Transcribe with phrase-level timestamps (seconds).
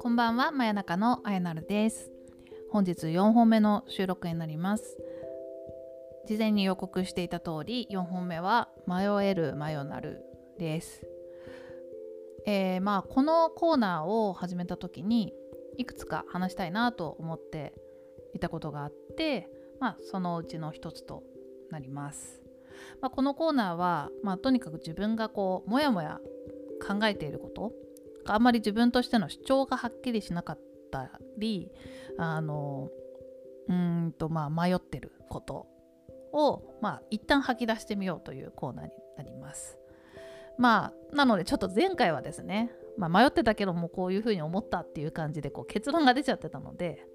[0.00, 2.10] こんばんは、真夜中のあやなるです。
[2.72, 4.96] 本日4本目の収録になります。
[6.26, 10.24] 事前に予告していた通り4本目は迷える迷なる
[10.58, 11.06] です。
[12.44, 15.32] えー、まあこのコーナーを始めた時に
[15.76, 17.72] いくつか話したいなと思って
[18.34, 19.48] いたことがあって
[19.78, 21.22] まあそのうちの一つと
[21.70, 22.42] なります、
[23.00, 26.20] まあ、このコーナーは、まあ、とにかく自分がこうもやもや
[26.86, 27.72] 考えていること
[28.26, 31.70] あんまり自分としての主張がはっきりしなかったり
[32.18, 32.88] あの
[33.68, 35.66] うんとまあ迷ってること
[36.32, 39.78] をまあ一旦吐き出してみようというコーナーになります。
[40.58, 47.06] まあなのでちょっと前回はですね、まあ、迷ってたけどもこういうふうに思ったっていう感じでこう結論が出ちゃってたので、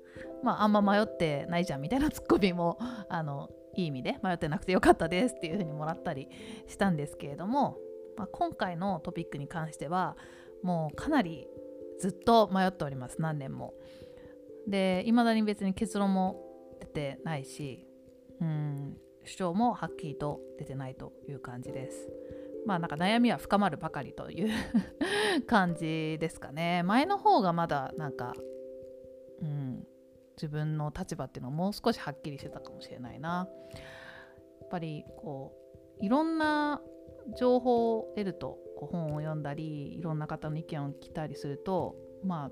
[0.43, 2.77] まあ、あんま迷ってないじゃんみたいなツッコミも
[3.09, 6.29] あのいい意味で迷ってなくてよかったですっていうふうにもらったり
[6.67, 7.77] したんですけれども、
[8.17, 10.15] まあ、今回のトピックに関しては
[10.61, 11.47] もうかなり
[11.99, 13.73] ずっと迷っております何年も。
[14.67, 16.41] でいまだに別に結論も
[16.79, 17.85] 出てないし
[18.39, 22.09] うん主張もはっきりと出てないという感じです。
[22.65, 24.49] まあなんか悩みは深まるばかりという
[25.47, 26.83] 感じですかね。
[26.83, 28.33] 前の方がまだなんか、
[29.41, 29.87] うん、
[30.35, 33.47] 自分の立場っていうのをもう少しはっきりしてたかもしれないな。
[34.61, 35.53] やっぱりこ
[36.01, 36.81] ういろんな
[37.37, 42.51] 情報を得るとこう本を読んだりいろんな方の意見を聞いたりするとまあ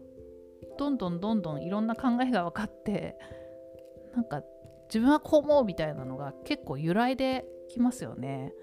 [0.77, 3.17] どんどんどんどんいろんな考えが分かって
[4.15, 4.41] なんか
[4.87, 8.53] 自分はこう思うみたいなのが結構由来できますよね。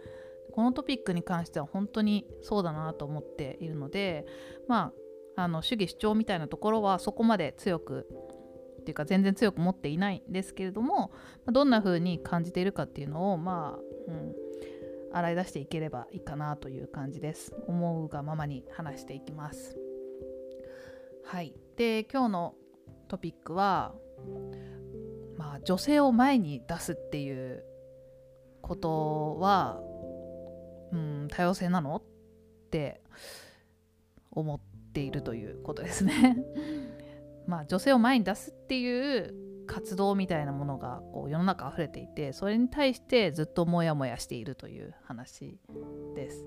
[0.52, 4.26] このトピックに関しては本当にそうだなと思っているので
[4.66, 4.92] ま
[5.36, 8.08] ああの主義主張みたいなところはそこまで強く
[8.88, 11.12] ていうか全然強く持っていないんですけれども
[11.46, 14.34] どんな風に感じているかっていうのをまあ、うん、
[15.12, 17.54] 洗い出していければいいかなという感じです。
[17.66, 19.76] 思うがままに話していきます。
[21.22, 21.52] はい。
[21.76, 22.54] で今日の
[23.08, 23.94] トピックは
[25.36, 27.64] まあ女性を前に出すっていう
[28.62, 29.82] ことは
[30.92, 32.02] うん多様性なのっ
[32.70, 33.02] て
[34.30, 34.60] 思っ
[34.94, 36.38] ているということですね。
[37.48, 39.34] まあ女性を前に出すっていう
[39.66, 45.58] 活動みたいなものがこう世の中溢れていてそれに対してずっとモヤモヤしているという話
[46.14, 46.44] です。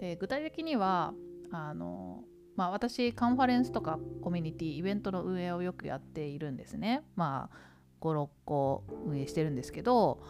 [0.00, 1.14] で具体的には
[1.52, 2.24] あの、
[2.56, 7.04] まあ、私カンファレンスとかコミュニティイベントの運営をよくやっているんですね。
[7.14, 7.56] まあ
[8.00, 10.22] 56個運営してるんですけど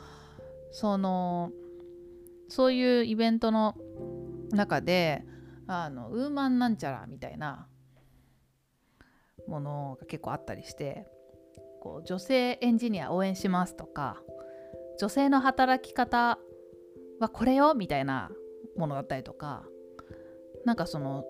[0.73, 1.51] その
[2.49, 3.77] そういうイベントの
[4.51, 5.25] 中で
[5.67, 7.67] あのウーマンなんちゃらみたいな
[9.47, 11.07] ものが結構あったりして
[11.81, 14.23] こう女性エンジニア応援しますとか
[14.99, 16.39] 女性の働き方
[17.19, 18.31] はこれよみたいな
[18.77, 19.65] ものだったりとか
[20.65, 21.25] なんかその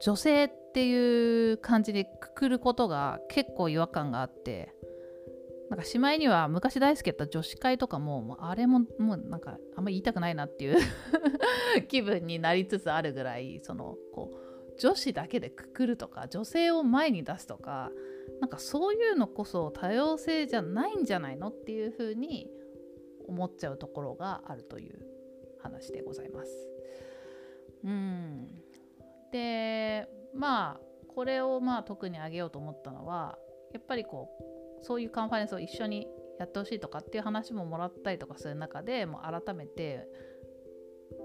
[0.00, 4.72] 女性っていう感じでくくることが結構違和感があって
[5.70, 10.76] なんかしまいには昔大好きだった女子会とかももうあれももうなんかあんまり言いたくないなっていう
[11.88, 14.43] 気分になりつつあるぐらいそのこう
[14.78, 17.90] 女子だけでくくるとか女性を前に出すとか
[18.40, 22.48] なんかそういうのこそ多様性じゃないんじゃないのっていうふうに
[23.28, 25.06] 思っちゃうところがあるという
[25.62, 26.50] 話でございます。
[27.84, 28.48] うん、
[29.32, 33.38] でまあこれをまあ特に挙げようと思ったのは
[33.72, 34.28] やっぱりこ
[34.80, 36.08] うそういうカンファレンスを一緒に
[36.38, 40.08] やってほしいとかっていう話ももらったりとかする中でもう改めて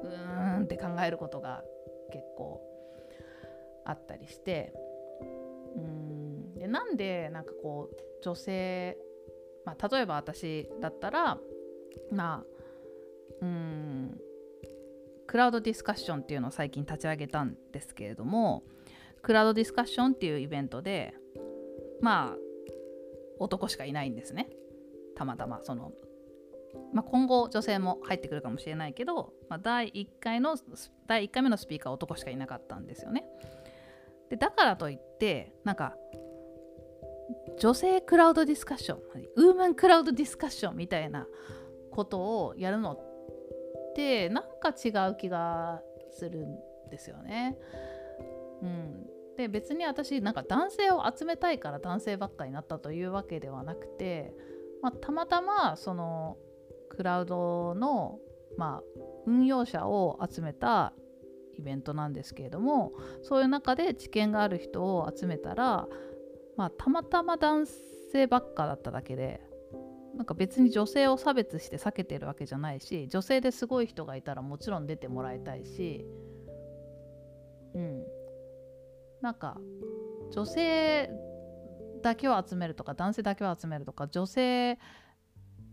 [0.03, 1.63] うーんって考えることが
[2.11, 2.61] 結構
[3.89, 4.73] あったりして。
[5.75, 6.53] うん。
[6.55, 8.97] でなんでなんかこう女性、
[9.65, 11.37] まあ、例えば私だったら
[12.11, 12.45] まあ
[13.41, 14.19] うん。
[15.29, 18.63] クラウドディスカッションっていうのを最近立ち上げたんですけれども
[19.21, 21.13] クラウドディスカッションっていうイベントで
[22.01, 22.37] まあ
[23.37, 24.49] 男しかいないんですね。
[25.15, 25.91] たまたまその、
[26.93, 30.55] まあ、今後女性も入ってくるかもしれないけど、まあ、第1回の
[31.07, 33.23] 第1回目のスピーカーは男しかいなかったんですよね。
[34.29, 35.95] でだからといってなんか
[37.59, 38.99] 女性クラウドディスカッション
[39.35, 41.27] ウーマンクラウドディスカッションみたいな
[41.91, 45.81] ことをやるのってなんか違う気が
[46.11, 46.57] するん
[46.89, 47.57] ですよね。
[48.61, 49.05] うん、
[49.37, 54.33] で別に私なんか男性を集めたいから男性ばっかになったというわけではなくて、
[54.81, 56.37] まあ、たまたまその
[56.89, 58.19] クラウドの、
[58.57, 58.83] まあ、
[59.25, 60.93] 運用者を集めた
[61.59, 65.87] イベントなんですけれどもそういう中で知見がある人を集めたら
[66.57, 67.65] まあたまたま男
[68.11, 69.41] 性ばっかだっただけで
[70.15, 76.05] なんか別に女性を差別して避けてるわけじゃないし女性ですごい人がいたらもちろん出てもらいたいし
[77.75, 78.03] うん。
[79.21, 79.57] なんか
[80.31, 81.09] 女性
[82.01, 84.77] だけを集めるとか男性だけを集めるとか女性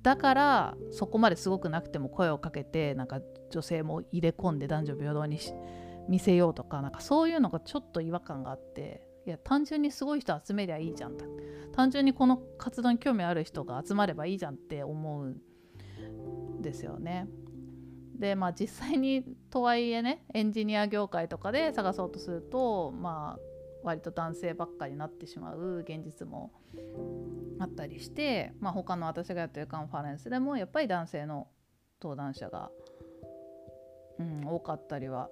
[0.06, 3.20] だからそこまですごくなくても声をかけてなんか
[3.50, 5.40] 女性も入れ込んで男女平等に
[6.08, 11.16] 見せようとかなんかそういうのがちょっと違和感があっていや単純にすごい人集めりゃいいじゃん
[11.74, 17.26] 単純にこの活動に興味ある人が集まればいいじゃんって思うんですよね。
[18.16, 23.55] でまあ実際にとはいえねエンジニア業界とかで探そうとするとまあ
[23.86, 26.52] 割と男性ばっかりになってしまう現実も
[27.60, 31.46] あったりして、まあ、他の私がやってるカンファレンスでもやっぱり男性の
[32.02, 32.70] 登壇者が、
[34.18, 35.30] うん、多かったりは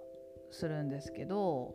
[0.50, 1.74] するんですけど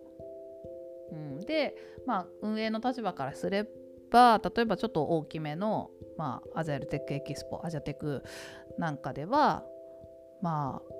[1.11, 3.67] うん、で、まあ、運営の立場からすれ
[4.11, 8.23] ば例えばちょっと大きめの、まあ、アジャイルテックエキスポアジャテク
[8.77, 9.63] なんかでは
[10.41, 10.98] まあ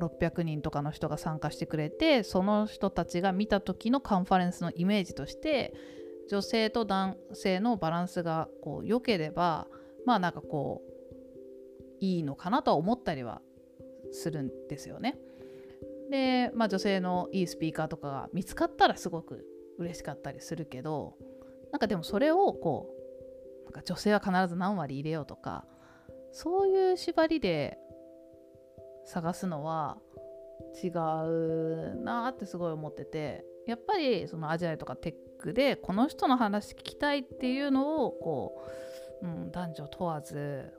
[0.00, 5.74] 600人とかの人が参加してくれてその人たちが見た時のカンファレンスのイメージとして
[6.28, 9.66] 女性と男性のバランスがこう良ければ
[10.06, 10.90] まあなんかこう
[12.00, 13.42] いいのかなとは思ったりは
[14.12, 15.18] するんですよね。
[16.10, 19.46] で、まあ、女性のいいスピーカーとかが見つかったらすごく
[19.78, 21.14] 嬉しかったりするけど
[21.70, 22.88] なんかでもそれをこ
[23.62, 25.64] うなんか女性は必ず何割入れようとか
[26.32, 27.78] そういう縛りで
[29.04, 29.98] 探すのは
[30.82, 38.62] 違うなってすごい思っててやっぱりそのアジアとかテックでこの人の話聞きたいっていうのをこ
[39.22, 40.72] う、うん、男女問わず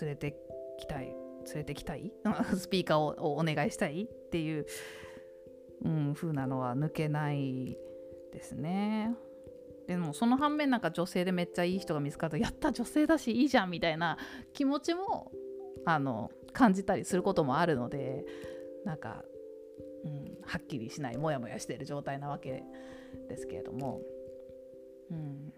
[0.00, 0.36] 連れて
[0.78, 2.12] きたい連れてきたい？
[2.56, 4.66] スピーカーをお願いしたいっていう、
[5.84, 7.76] うん、風なのは抜けない
[8.32, 9.14] ですね。
[9.86, 14.18] でもその反面なんか女性でめっちゃいい人が見つかるとやった女性だしいいじゃんみたいな
[14.52, 15.32] 気持ちも
[15.84, 18.24] あの感じたりすることもあるので
[18.84, 19.22] なんか、
[20.04, 22.62] うん、はっきりしないモヤモヤしてる状態なわけ
[23.28, 24.00] ですけれども。
[25.10, 25.52] うん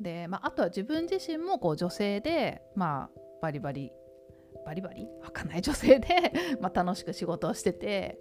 [0.00, 3.92] でまあ、あとは自分自身もこう女性で、まあ、バリバリ
[4.64, 5.06] バリバリ？
[5.22, 6.06] わかんない女性で
[6.60, 8.18] ま楽しく仕事をしてて、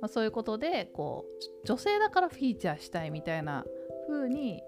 [0.00, 3.64] まあ、そういうことでこう女性だからフィーチャーしたいみたいな
[4.08, 4.62] 風に、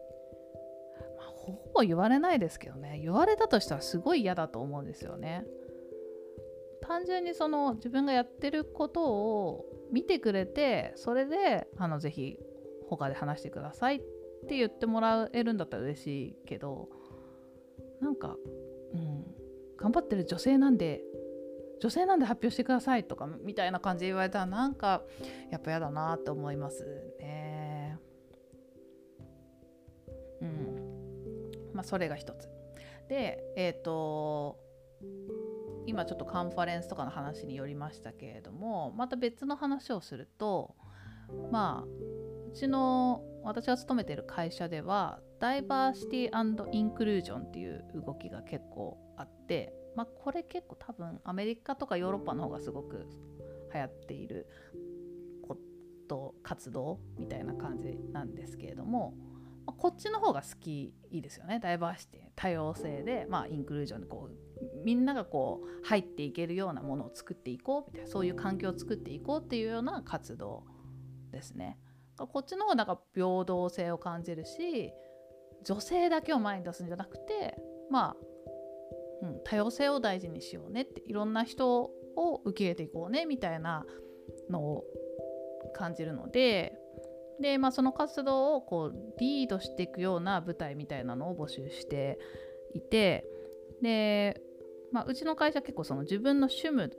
[1.19, 5.44] ま、ほぼ言われないですけどね言われたとしたらすごい嫌だと思うんですよね。
[6.92, 12.36] 単純にその自分がやってることを見てくれてそれであのぜひ
[12.86, 14.00] 他で話してくださいっ
[14.46, 16.90] て言ってもらえるんだったら嬉しいけど
[18.02, 18.36] なんか
[18.92, 19.24] うん
[19.78, 21.00] 頑張ってる女性なんで
[21.80, 25.00] 女性なんで発表してくださいとかみたいな感じで言われたらなんか
[25.50, 26.84] やっぱ嫌だなって思います
[27.18, 27.98] ね。
[30.42, 31.72] うん。
[31.72, 32.50] まあそれが一つ。
[33.08, 34.58] でえっ、ー、と
[35.87, 40.75] 今ちょっとカンファレンスとかの話によりましたけれどもまた別の話をすると
[41.50, 53.06] まあうちの私が勤めている会社ではダイバーシティインクルージョンっていう動きが結構あってまあ、これ結構多分アメリカとかヨーロッパの方がすごく
[53.73, 54.46] 流行っている
[55.46, 55.56] こ
[56.08, 59.14] と活動みたいな感じなんですけれども、
[59.67, 61.61] まあ、こっちの方が好きいいですよね。
[61.61, 70.65] ダイバーシティ多様性で、まあ、インクルージョンでこうみんながこう入っていけるようなものを作っていこうみたいなそういう環境を作っていこうっていうような活動
[71.31, 71.79] ですね。
[72.17, 74.93] こっちの方がなんか平等性を感じるし
[75.65, 77.56] 女性だけを前に出すんじゃなくて
[77.91, 78.17] まあ
[79.22, 83.86] うん、多様性を大事にしようねっていろんな人を受け入れていこうねみたいな
[84.51, 84.84] のを
[85.74, 86.74] 感じるので
[87.41, 92.19] で、まあ、その活動をこうリードしていくような舞台みたいなのを募集して
[92.74, 93.24] いて
[93.81, 94.41] で、
[94.93, 96.96] まあ、うちの会社結構その自分の趣味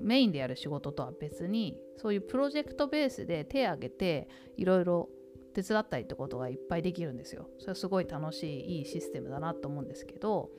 [0.00, 5.08] メインでやる仕事とは別にそういうプロジェクトベースで手を挙げていろいろ
[5.54, 7.48] 手伝ったりってことがいっぱいできるんですよ。
[7.58, 10.50] それはすごい楽しいいいシステムだなと思うんですけど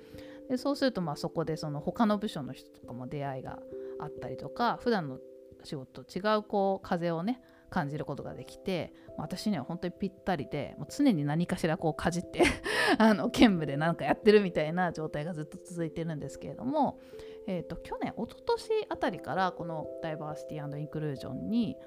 [0.49, 3.59] でそうするとまあそこでその他の部署の人とかも出会いが
[3.99, 5.19] あったりとか普段の
[5.63, 12.41] 仕事と違うこう風をね感じることができて私には本当にぴったりでもう常に何かしらこうかじって
[12.97, 16.99] あの兼務で何かやってるみたいな状態がずっと続いてるんですけれども、
[17.47, 21.77] えーと、去年一昨年あたりからこのダイバーシティインクルージョンに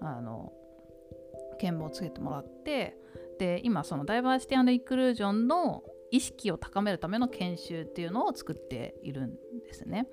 [0.00, 0.52] あの
[1.58, 2.96] 兼務をつけてもらって
[3.38, 9.34] で今そのダイバーシティインクルージョンの意識を高めるための研修っていうのを作っているん
[9.64, 10.08] ですね。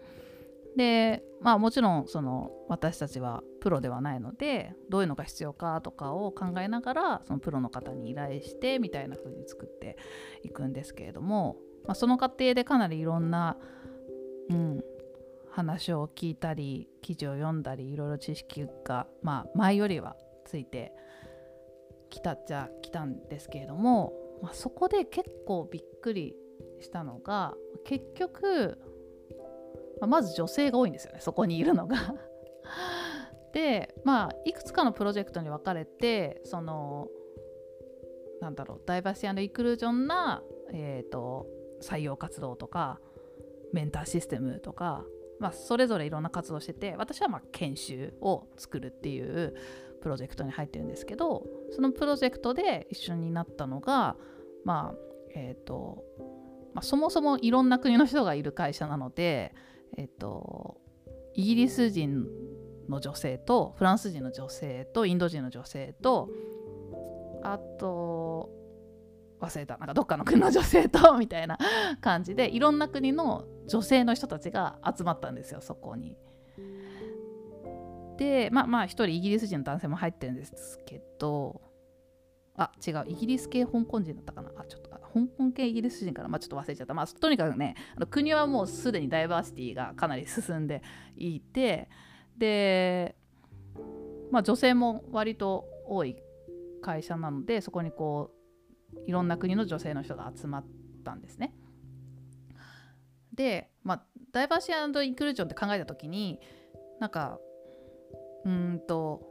[0.75, 9.97] でまあもちろんその私たちはプロではないのでどういうのが必要かとかを考えながらそのプロの方に依頼してみたいな風に作って
[10.43, 11.57] いくんですけれども
[11.87, 13.57] まあ、その過程でかなりいろんな、
[14.49, 14.83] うん、
[15.49, 20.91] 話を聞いたり記事を読んだりいろいろ知識が、まあ、前よりはついて
[22.09, 26.35] きたっちゃ来たんですけれども、まあ、そこで結構びっくり
[26.81, 27.55] したのが
[27.85, 28.77] 結局、
[30.01, 31.97] ま、まず女性が多いんですよねそこにいるのが。
[33.53, 37.07] でまあいくつかのプロジェクトに分かれてその
[38.41, 41.47] なんだろうダイバーシティイクルージョンな、えーと、
[41.81, 42.99] 採用活動とか
[43.73, 45.03] メンターシステムとか、
[45.39, 49.55] まあ、それぞれいろんな活動してて私はまあ研修を作るっていう
[50.01, 54.15] プロジェクトに入ってるんですけどそのプロジェクトで一緒になったのが
[54.63, 54.95] まあ
[55.35, 56.03] えっ、ー、と、
[56.73, 59.53] まあ、そもそもいろんな国の人がいる会社なので
[59.97, 60.77] えっ、ー、と
[61.33, 62.25] イギリス人
[62.89, 66.29] の女性とフランス人の女性とインド人の女性と
[67.43, 68.49] あと
[69.39, 69.77] 忘れた。
[69.77, 71.57] なんかどっかの国の女性と みたいな
[72.01, 76.17] 感じでいろんな国の女性の人たちが集まったんですよそこに。
[78.17, 81.61] でまあまあ一人イギリス人の男性も入ってるんですけど
[82.55, 83.05] あ違う。
[83.07, 84.49] イギリス系香港人だったかな？
[84.57, 90.83] あちょっと香港系イギリス人から、まあ、ちょっと忘れちゃった、まあ、とにかくねあの国はもうすでにダイバーシティがかなり進んで
[91.15, 91.89] いて
[92.37, 93.15] で、
[94.31, 96.17] まあ、女性も割と多い
[96.81, 98.31] 会社なのでそこにこ
[98.93, 100.65] ういろんな国の女性の人が集まっ
[101.03, 101.53] たんですね。
[103.33, 106.39] で、まあ、ダイバーシティインクルージョンって考えた時に
[106.99, 107.39] なんか
[108.45, 109.21] うんと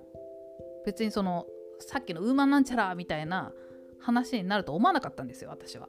[0.84, 1.46] 別にその
[1.80, 3.52] さっきのウーマンなんちゃらみたいな
[4.00, 5.88] 話になると思わなかったんですよ私は。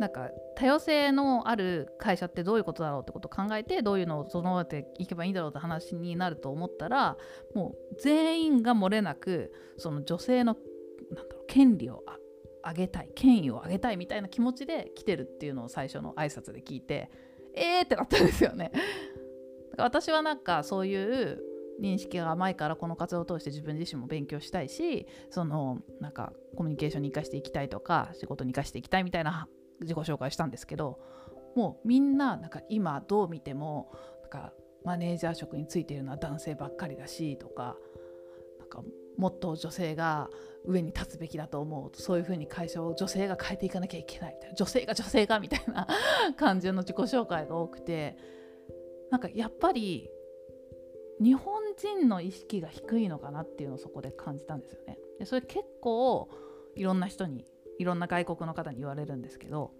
[0.00, 7.18] なんか多様性のある会社ってどういうことだろうってことを考えてどういうのを整えていけばいいんだろうって話になると思ったら
[7.54, 10.56] もう全員が漏れなくその女性の
[11.12, 12.02] なんだろう権利を
[12.66, 17.10] 上げたい権威を上げたいみたいな気持ちで来てるっていうのを最初の挨拶で聞いて
[17.54, 18.72] えーってなったんですよね。
[19.76, 21.42] 私はなんかそういう
[21.80, 29.48] 認識が甘いからこの活動を通して自分自身も勉強したいしそのなんかコミュニケーションに生かしていきたいとか仕事に生かしていきたいみたいな
[29.80, 30.98] 自己紹介したんですけど
[31.56, 34.52] もうみんななんか今どう見てもなんか
[34.84, 37.76] マネージャー職についているのは男性ばっかりだしとか
[38.58, 38.82] なんか
[39.16, 40.30] もっと女性が
[40.64, 45.86] 上に立つべきだと思うそういうふうに会社を女性が変えていかなきゃいけないみたいな女性が女性がみたいな
[46.36, 48.16] 感じの自己紹介が多くて
[49.10, 50.08] なんかやっぱり
[51.20, 54.98] 日本人の意識が低いのかなっていうのをそこで感じたんですよね。
[55.18, 56.30] でそれ結構
[56.74, 57.44] いろんな人に
[57.80, 59.72] いろんな外国の方に言われるんですけど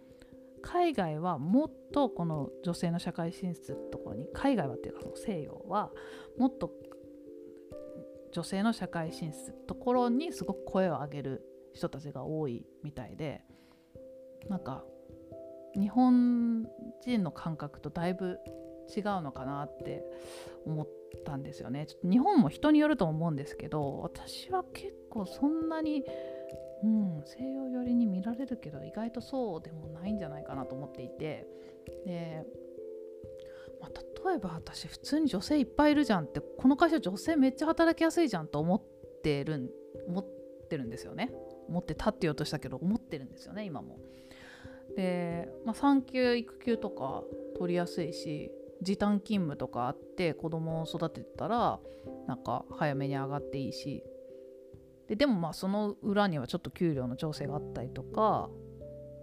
[0.62, 5.90] 海外はもっとこの女性の社会進出ってところに海外はっていうかその西洋は
[6.38, 6.73] もっと
[8.33, 11.42] 女性の社会進出ところにすごく声を上げる
[11.75, 13.42] 人たちが多いみたいで
[14.49, 14.83] なんか
[15.78, 16.66] 日本
[17.04, 18.38] 人の感覚とだいぶ
[18.97, 20.02] 違うのかなって
[20.64, 20.88] 思っ
[21.25, 21.87] たんですよね。
[21.87, 26.04] ちょっと日本も人によると思うんですけど私は結構そんなに
[26.83, 31.47] うん、西洋寄りに見られるけど意外とそうでもないんじゃないかなと思っていて。
[32.07, 32.45] で、
[33.81, 38.83] まあ、例えば私普通に女性いっぱいいるじゃんってこの会社女性めっちゃ働きやすいじゃんと思っ
[39.23, 39.75] てる
[40.07, 40.27] 思っ
[40.69, 41.33] てるんですよね。
[41.69, 43.99] 思ってたって言おうとしたけど思ってるんですよね今も。
[44.97, 47.23] で、まあ、産休育休とか
[47.57, 48.51] 取りやすいし
[48.83, 51.79] 時短勤務とかあって子供を育てたら
[52.27, 54.03] なんか早めに上がっていいし
[55.11, 58.49] ででもまあその裏にはちょっと給料の調整があったりとか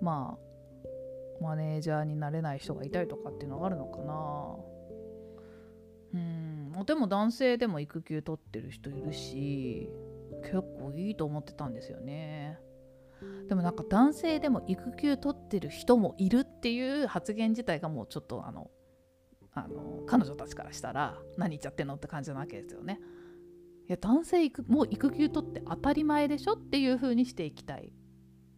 [0.02, 4.56] まあマネージャーになれない人がいたりとかっていうのがあるのかな。
[6.14, 6.86] うん。
[6.86, 9.90] でも男性でも育休取ってる人いるし
[10.42, 12.60] 結構いいと思ってたんですよね。
[13.48, 18.70] でもなんか男性でも育休取ってる人もいるっていう発言自体がもうちょっとあの
[19.54, 23.00] あの彼女たちからしたら何言っちゃってんのって感じなわけですよね。
[23.88, 27.94] いや男性もう育休取って当たり前でしょっていう風にしていきたい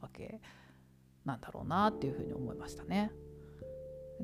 [0.01, 0.41] わけ
[1.23, 3.11] なんだろうなっていう風に思いましたね。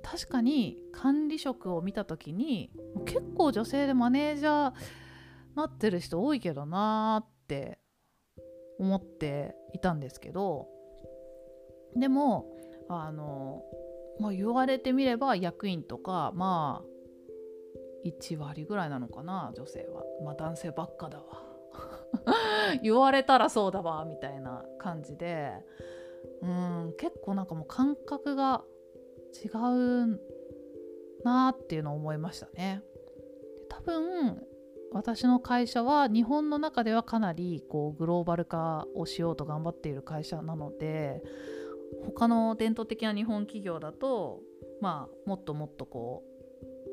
[0.03, 2.69] 確かに管理職を見た時に
[3.05, 4.73] 結構女性でマネージャー
[5.55, 7.79] なってる人多いけどなーって
[8.77, 10.67] 思っていたんですけど
[11.95, 12.45] でも
[12.89, 13.61] あの、
[14.19, 16.94] まあ、言われてみれば役員とかまあ
[18.05, 20.03] 1割ぐらいなのかな女性は。
[20.23, 21.25] まあ男性ばっかだわ。
[22.81, 25.53] 言われたらそうだわみたいな感じで。
[26.41, 28.63] うん結構なんかもう感覚が
[29.43, 30.19] 違う
[31.23, 32.83] なっていうのを思いましたね。
[33.69, 34.41] 多分
[34.91, 41.21] 私の会社は日本の中ではかなりこうグローバル化をしようと頑張っている会社なので
[42.05, 44.41] 他の伝統的な日本企業だと
[44.81, 46.34] まあもっともっとこう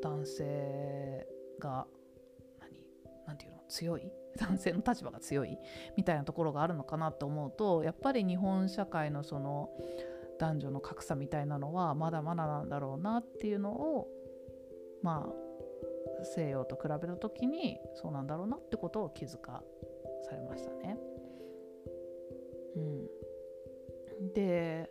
[0.03, 1.25] 男性
[1.59, 1.87] が
[2.59, 2.85] 何？
[3.25, 3.63] 何て言うの？
[3.69, 4.11] 強い？
[4.37, 5.57] 男性の立場が強い
[5.95, 9.69] みたいなところがあるのかなと思うとやっぱり日本社会のその
[10.39, 14.07] 男女の格差みたいなのはまだまだなんだろうなっていうのを
[15.03, 19.63] まあ西洋と比べた時にそうなんだろうなってことを気づか
[20.23, 20.97] されましたね。
[22.75, 24.89] うん、で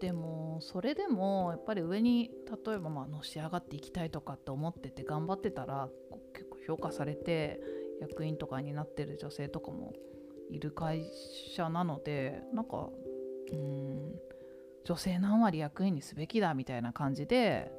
[0.00, 2.30] でもそれでもやっぱり上に
[2.66, 5.88] 例えばまあのし上がっていきたいとかって思ってて頑張ってたら
[6.34, 7.60] 結構評価されて
[8.00, 9.94] 役員とかになってる女性とかも
[10.50, 11.06] いる会
[11.54, 12.90] 社なのでなんか
[13.52, 14.14] うん
[14.84, 17.72] 女性何割役員にすべきだみたいな感じで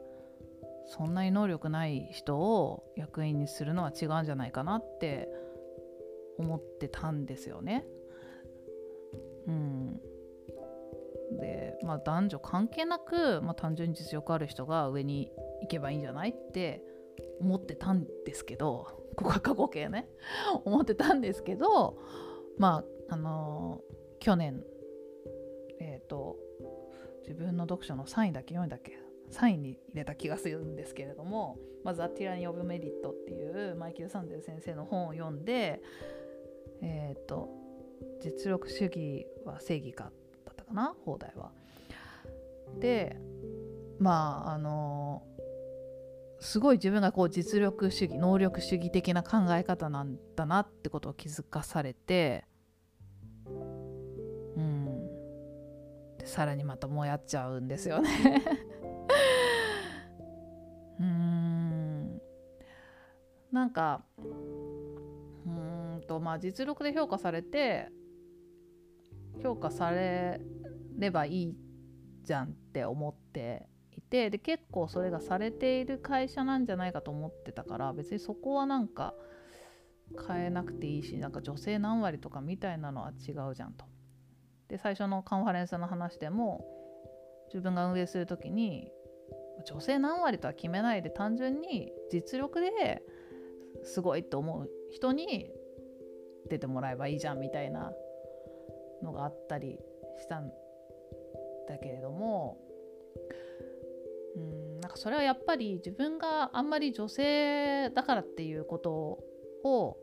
[0.88, 5.30] そんなに能力ない人を役員にするのは違うんじゃないかなって
[6.38, 7.86] 思ってたんですよね。
[9.48, 10.02] うん、
[11.32, 15.32] で、まあ、男女関係なく、まあ、単純に実力ある人が上に
[15.62, 16.82] 行けばいいんじゃないって
[17.40, 20.08] 思ってたんですけどここは過去形ね。
[20.66, 21.98] 思ってたんですけど
[22.58, 24.64] まああのー、去年
[25.80, 26.38] えっ、ー、と
[27.24, 29.00] 自分の読書の3位だけ4位だっけ
[29.32, 35.82] 3位に入れた気がするんですけれどもまず「アティラニ・オブ・メリット」っていうマイケル・サンデル先生の本を読んで
[36.82, 37.50] えっ、ー、と
[38.22, 40.27] 実力主義は正義かっ
[40.68, 41.52] かな放題は。
[42.80, 43.18] で
[44.00, 45.24] まああの
[46.40, 52.46] すごい自分がこう実力主義能力主義的な考え方なんだなってことを気づかされて
[53.46, 55.08] うん。
[56.20, 58.10] でさらにまたもやっちゃうんですよね。
[61.00, 62.22] うん。
[63.52, 67.90] なんかうんとまあ実力で評価されて
[69.42, 70.42] 評価され
[70.98, 71.56] ればいい
[72.24, 79.14] じゃんって思っていてで結構それがされている会社なんじゃないかと思ってたから別にそこはなんか
[80.28, 83.86] 変えなくていいしなんか女性何割とかみたいなのは違うじゃんと。
[84.70, 86.66] で最初のカンファレンスの話でも
[87.48, 88.92] 自分が運営する時に
[89.66, 93.02] 女性何割とは決めないで単純に実力で
[93.84, 95.50] すごいと思う人に
[96.50, 97.92] 出てもらえばいいじゃんみたいな
[99.04, 99.80] のがあったり
[100.20, 100.52] したん
[101.68, 102.58] だけれども
[104.36, 109.20] うんなんかそれはやっぱり自分があんまり女性だからっていうこと
[109.64, 109.98] を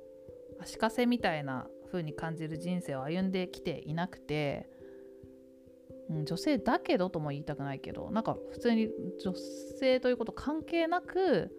[0.61, 4.68] 足かせみたいな風に感じる人生を歩んできていなくて、
[6.11, 8.88] うん、女性だけどとも言いたくないけどなんか普通に
[9.22, 9.33] 女
[9.79, 11.50] 性ということ関係なく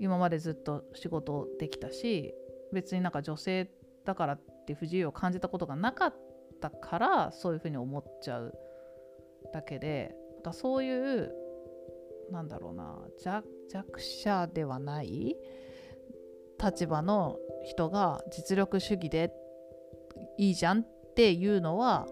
[0.00, 2.34] 今までずっと仕事できたし
[2.72, 3.70] 別になんか女性
[4.04, 6.14] だからって不自由を感じたことがなかっ
[6.60, 8.54] たからそういうふうに思っちゃう
[9.52, 11.32] だけでなんかそういう
[12.30, 12.98] なんだろうな
[13.68, 15.36] 弱者ではない
[16.62, 19.32] 立場の人が実力主義で
[20.38, 22.06] いいじゃんっていうのは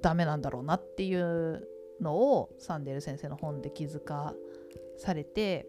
[0.00, 1.66] ダメなんだろうなっていう
[2.00, 4.34] のをサンデル先生の本で気づか
[4.96, 5.66] されて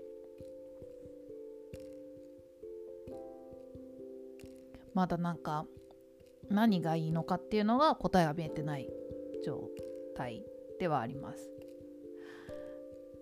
[4.94, 5.66] まだなんか
[6.50, 8.90] 何がいいのかっていうのが答えが見えてない。
[9.44, 9.70] 状
[10.16, 10.44] 態
[10.80, 11.52] ではあります。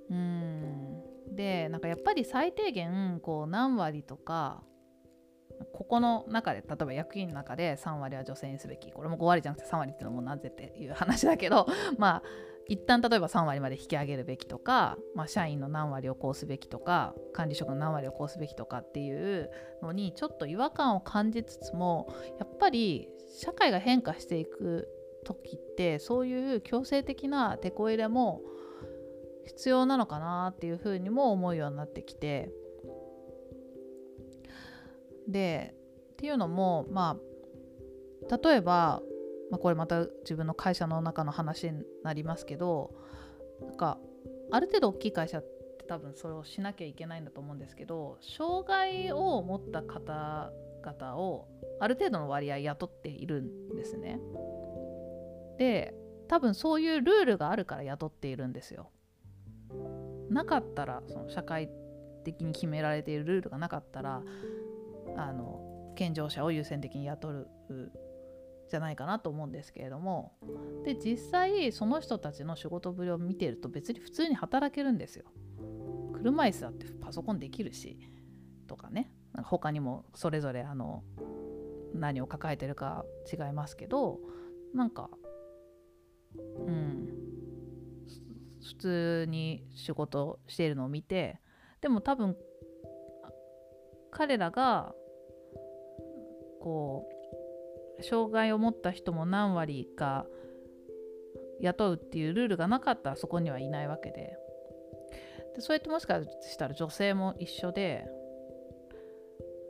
[0.09, 1.03] うん
[1.35, 4.63] でなんかやっぱり最低限こう何割とか
[5.73, 12.23] ここの中で例えば役員の中で3割は女性にすべきこれも5割じゃなくて3割っていうのもなぜっていう話だけど まあ
[12.69, 19.49] 一旦例えば3割まで引き上げるべきとか、まあ、社員の何割をこうすべきとか管理職の何割をこうすべきとかっていう
[19.81, 24.89] のにちょっと違和感を感じつつもやっぱり社会が変化していく
[25.27, 28.41] 時ってそういう強制的なテこ入れも
[29.45, 32.49] 必要なのかなっていうふうにも思うようになってきて
[35.27, 35.75] で
[36.13, 37.17] っていうのもま
[38.29, 39.01] あ例えば
[39.49, 42.91] まあ、これまた自分の会社の中の話になりますけど
[43.65, 43.97] なんか
[44.51, 51.47] ある程度大きい会社って多分それをしなきゃいけないんだと思うんですけど障害を持った方々を
[51.79, 54.19] ある程度の割合雇っているんですね。
[55.57, 55.93] で
[56.27, 58.89] 多分そういうルールがあるから雇っているんですよ。
[60.29, 61.69] なかったらその社会
[62.23, 64.21] 的に決められているルールがなかったら
[65.15, 67.47] あの健常者を優先的に雇う
[68.69, 70.33] じゃないかなと思うんですけれども
[70.83, 75.25] で実際その人たちの仕事ぶりを見てると別に普通に働けるんですよ。
[76.13, 77.97] 車椅子だってパソコンできるし
[78.67, 81.03] とかねなんか他にもそれぞれあの
[81.93, 84.19] 何を抱えてるか違いますけど
[84.73, 85.09] なんか
[86.59, 87.07] うん。
[88.63, 91.39] 普通に仕事しているのを見て
[91.81, 92.35] でも多分
[94.11, 94.93] 彼らが
[96.61, 97.07] こ
[97.99, 100.25] う障害を持った人も何割か
[101.61, 104.37] 雇うっていうルールがなかったらそこにはいないわけで。
[105.55, 108.05] でそうやってもしかしたら女性も一緒で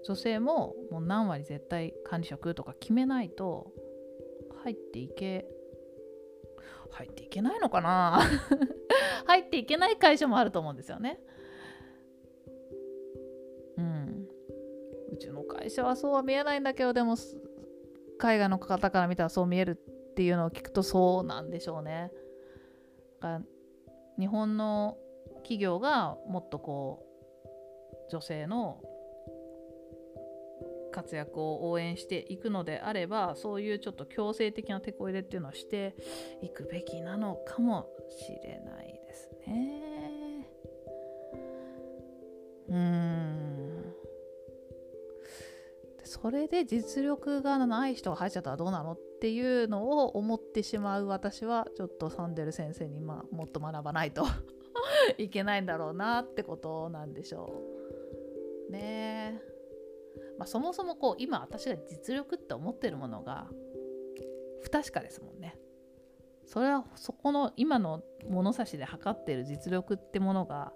[0.06, 3.71] 女性ももう何割絶対管理職とか決めないと
[4.63, 5.45] 入っていけ
[6.91, 8.22] 入っていけないのかな？
[9.26, 11.20] 入っていけない会社もあると思うんですよね。
[13.78, 14.28] うん。
[15.13, 17.15] うちの会社はそうは見えないんだけどでも
[18.17, 22.12] 海外の方から見たらそう見えるっていうのを聞くとそうなんでしょうね。
[24.20, 24.98] 日本の
[25.38, 27.04] 企業がもっとこ
[27.46, 28.82] う女性の
[30.97, 35.95] 活躍を応援していくのであればそういうちょっと強制的な手こ入れっていうのをして
[36.41, 40.49] いくべきなのかもしれないですね。
[42.69, 43.93] うん
[46.03, 54.25] それで実力がない人が入っちゃったらどうなのっていうのを思ってしまう私はちょっとサンデル先生に、まあ、もっと学ばないと
[55.19, 57.62] いけないんだろうなってことなんでしょ
[58.69, 58.71] う。
[58.71, 59.57] ねえ。
[60.38, 63.47] まあ、そもそもこう今私が実力って思ってるものが
[64.62, 65.58] 不確かですもんね。
[66.45, 70.71] それはそこの今の物差しで測ってる実力ってものが、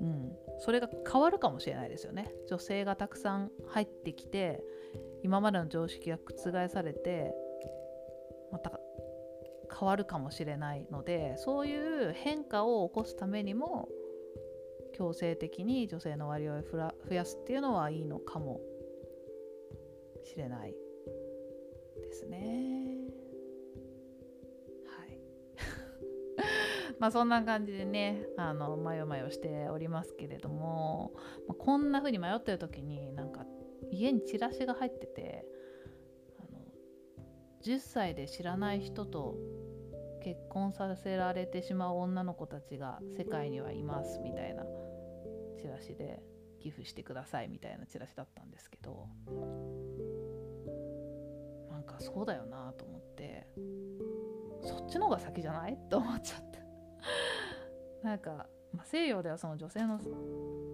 [0.00, 2.30] うん、それが変わるかもしれないですよね。
[2.48, 4.62] 女性がたくさん入ってきて
[5.22, 7.32] 今までの常識が覆されて
[8.52, 8.78] また
[9.78, 13.88] 変わるかもしれないのでそういう変化を起こすためにも
[15.00, 18.60] 強制的に女性の割合を増やすっていうのはいいのかも
[20.22, 20.74] しれない
[22.02, 22.98] ですね。
[24.84, 25.18] はい。
[27.00, 31.12] まあそんな感じでねあの迷よ迷よしておりますけれども、
[31.48, 33.46] まあ、こんな風に迷ってる時になんか
[33.90, 35.46] 家にチラシが入ってて
[36.38, 36.58] あの
[37.62, 39.38] 10歳で知らない人と
[40.22, 44.66] 結婚させられてしまう女の子たちが世界にはいますみたいな
[45.60, 46.22] チラシで
[46.60, 49.08] 寄付してくださいみたいなチラシだったんですけど
[51.70, 53.46] なんかそうだよなと思って
[54.62, 55.78] そっちの方が先じゃない？
[55.88, 56.60] と思っちゃった。
[58.06, 59.98] なんか、まあ、西洋ではその女性の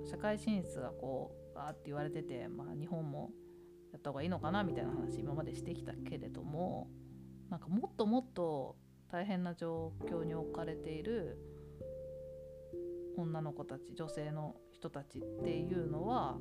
[0.05, 3.33] 社会進出がこうあって言われてて、まあ、日本も
[3.93, 6.89] やった方がいいのかなみたいな話今までしてきたけれども
[7.49, 8.77] なんかもっともっと
[9.09, 11.39] 大変な状況に置かれている
[13.17, 16.37] 女の子たち女性の人たちっていうのは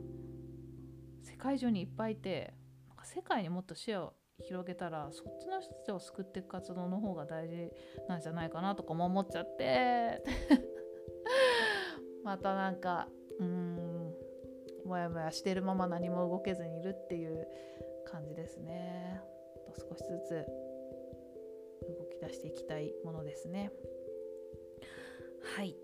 [1.23, 2.53] 世界中にいっぱいいて
[2.89, 7.71] なんか世界にもっと視野を広げたらそっちの人たちを救っていく活動の方が大事
[8.09, 10.21] なんじゃないかなとかも思っちゃって
[12.23, 13.07] またなんか
[13.39, 14.13] うん
[14.85, 17.47] もやもやしてるまま何も動けずにいるっていう
[18.05, 19.19] 感じですね。
[19.65, 20.45] と少しずつ
[21.87, 23.71] 動き出していきたいものですね。
[25.55, 25.75] はい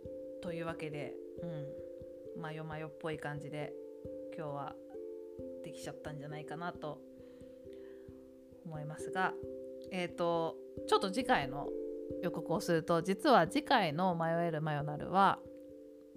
[0.41, 1.90] というわけで、うん、
[2.39, 3.73] マヨマヨっぽい感じで
[4.37, 4.75] 今日は
[5.63, 6.99] できちゃったんじゃないかなと
[8.65, 9.33] 思いますが
[9.91, 10.55] えっ、ー、と
[10.87, 11.67] ちょっと次回の
[12.21, 15.39] 予告をすると実は次回の「迷えるマヨナル」は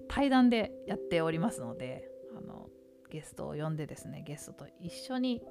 [0.08, 2.68] 対談でやっておりますのであの
[3.10, 5.42] ゲストを呼んでですねゲストと一緒に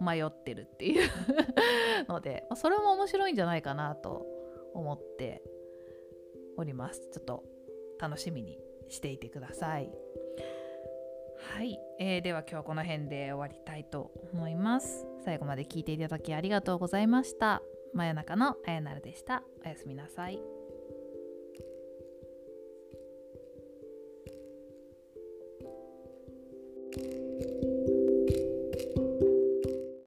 [0.00, 1.08] 迷ってるっていう
[2.08, 4.26] ので、それも面白いんじゃないかなと
[4.74, 5.42] 思って
[6.56, 7.00] おります。
[7.12, 7.44] ちょっと
[7.98, 9.90] 楽しみにしていてください。
[11.54, 15.06] はい、えー、では今日この辺で終わりたいと思います。
[15.24, 17.62] 最後まで聞いていただきありがとうございました。
[17.92, 19.42] 真夜中のあやなるでした。
[19.64, 20.53] おやすみなさい。